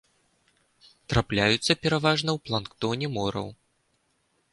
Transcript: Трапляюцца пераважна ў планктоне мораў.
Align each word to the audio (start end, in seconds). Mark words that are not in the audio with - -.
Трапляюцца 1.11 1.71
пераважна 1.83 2.29
ў 2.37 2.39
планктоне 2.47 3.07
мораў. 3.19 3.47